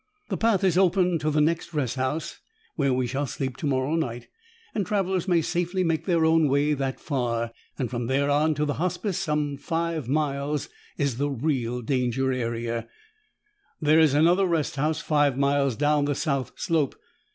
"The 0.29 0.37
path 0.37 0.63
is 0.63 0.79
open 0.79 1.19
to 1.19 1.29
the 1.29 1.39
next 1.41 1.75
rest 1.75 1.95
house, 1.95 2.39
where 2.75 2.91
we 2.91 3.05
shall 3.05 3.27
sleep 3.27 3.55
tomorrow 3.55 3.93
night, 3.95 4.29
and 4.73 4.83
travelers 4.83 5.27
may 5.27 5.43
safely 5.43 5.83
make 5.83 6.07
their 6.07 6.25
own 6.25 6.47
way 6.47 6.73
that 6.73 6.99
far. 6.99 7.51
From 7.87 8.07
there 8.07 8.27
on 8.27 8.55
to 8.55 8.65
the 8.65 8.79
Hospice, 8.81 9.19
some 9.19 9.57
five 9.57 10.07
miles, 10.07 10.69
is 10.97 11.17
the 11.17 11.29
real 11.29 11.83
danger 11.83 12.33
area. 12.33 12.87
There 13.79 13.99
is 13.99 14.15
another 14.15 14.47
rest 14.47 14.75
house 14.75 15.01
five 15.01 15.37
miles 15.37 15.75
down 15.75 16.05
the 16.05 16.15
south 16.15 16.53
slope. 16.55 16.95